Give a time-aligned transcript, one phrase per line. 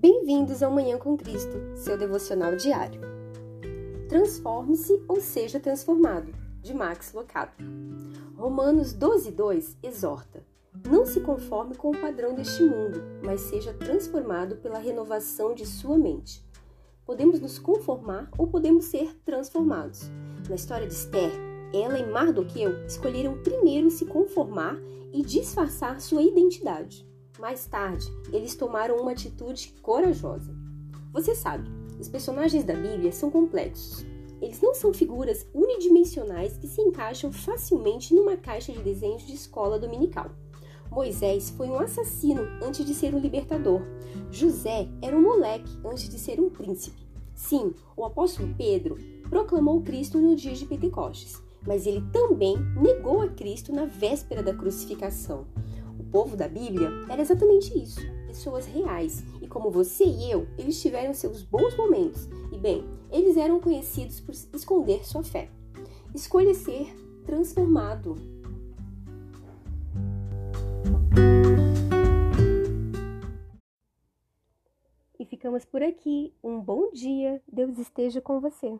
[0.00, 3.02] Bem-vindos ao Manhã com Cristo, seu devocional diário.
[4.08, 7.52] Transforme-se ou seja transformado, de Max Lucado.
[8.34, 10.42] Romanos 12:2 exorta:
[10.88, 15.98] Não se conforme com o padrão deste mundo, mas seja transformado pela renovação de sua
[15.98, 16.42] mente.
[17.04, 20.10] Podemos nos conformar ou podemos ser transformados.
[20.48, 21.30] Na história de Esther,
[21.74, 24.78] ela e Mardoqueu escolheram primeiro se conformar
[25.12, 27.09] e disfarçar sua identidade.
[27.40, 30.54] Mais tarde, eles tomaram uma atitude corajosa.
[31.10, 34.04] Você sabe, os personagens da Bíblia são complexos.
[34.42, 39.78] Eles não são figuras unidimensionais que se encaixam facilmente numa caixa de desenhos de escola
[39.78, 40.30] dominical.
[40.90, 43.80] Moisés foi um assassino antes de ser um libertador.
[44.30, 47.08] José era um moleque antes de ser um príncipe.
[47.34, 48.98] Sim, o apóstolo Pedro
[49.30, 54.52] proclamou Cristo no dia de Pentecostes, mas ele também negou a Cristo na véspera da
[54.52, 55.46] crucificação
[56.10, 59.22] povo da Bíblia era exatamente isso, pessoas reais.
[59.40, 62.28] E como você e eu, eles tiveram seus bons momentos.
[62.52, 65.48] E bem, eles eram conhecidos por esconder sua fé.
[66.14, 68.16] Escolha ser transformado.
[75.18, 76.32] E ficamos por aqui.
[76.42, 77.42] Um bom dia.
[77.46, 78.78] Deus esteja com você.